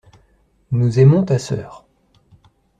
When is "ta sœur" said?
1.25-1.85